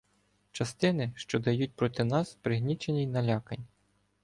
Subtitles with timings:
[0.51, 3.63] Частини, що дають проти нас, пригнічені й налякані.